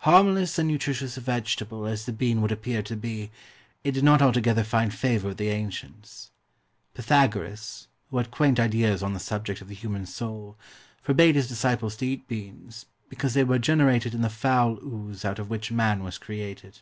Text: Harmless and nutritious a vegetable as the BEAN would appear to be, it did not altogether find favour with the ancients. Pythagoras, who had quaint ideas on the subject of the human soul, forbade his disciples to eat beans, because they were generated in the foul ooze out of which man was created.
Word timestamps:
Harmless 0.00 0.58
and 0.58 0.68
nutritious 0.68 1.16
a 1.16 1.22
vegetable 1.22 1.86
as 1.86 2.04
the 2.04 2.12
BEAN 2.12 2.42
would 2.42 2.52
appear 2.52 2.82
to 2.82 2.94
be, 2.94 3.30
it 3.82 3.92
did 3.92 4.04
not 4.04 4.20
altogether 4.20 4.62
find 4.62 4.92
favour 4.92 5.28
with 5.28 5.38
the 5.38 5.48
ancients. 5.48 6.30
Pythagoras, 6.92 7.88
who 8.10 8.18
had 8.18 8.30
quaint 8.30 8.60
ideas 8.60 9.02
on 9.02 9.14
the 9.14 9.18
subject 9.18 9.62
of 9.62 9.68
the 9.68 9.74
human 9.74 10.04
soul, 10.04 10.58
forbade 11.00 11.34
his 11.34 11.48
disciples 11.48 11.96
to 11.96 12.04
eat 12.06 12.28
beans, 12.28 12.84
because 13.08 13.32
they 13.32 13.42
were 13.44 13.58
generated 13.58 14.12
in 14.12 14.20
the 14.20 14.28
foul 14.28 14.76
ooze 14.84 15.24
out 15.24 15.38
of 15.38 15.48
which 15.48 15.72
man 15.72 16.04
was 16.04 16.18
created. 16.18 16.80